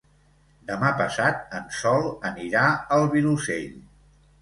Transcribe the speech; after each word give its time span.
Demà 0.69 0.89
passat 1.01 1.53
en 1.59 1.69
Sol 1.81 2.09
anirà 2.33 2.67
al 2.99 3.09
Vilosell. 3.17 3.73